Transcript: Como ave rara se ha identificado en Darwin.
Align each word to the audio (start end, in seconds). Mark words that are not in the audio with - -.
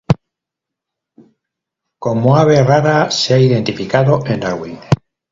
Como 1.99 2.35
ave 2.35 2.63
rara 2.63 3.11
se 3.11 3.35
ha 3.35 3.39
identificado 3.39 4.25
en 4.25 4.39
Darwin. 4.39 4.79